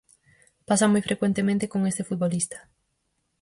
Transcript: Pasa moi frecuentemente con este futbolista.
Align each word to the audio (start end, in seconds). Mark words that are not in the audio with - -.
Pasa 0.67 0.89
moi 0.91 1.01
frecuentemente 1.07 1.69
con 1.71 1.81
este 1.91 2.07
futbolista. 2.09 2.57